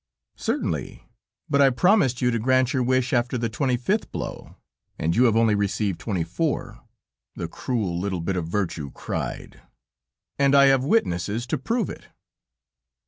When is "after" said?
3.13-3.37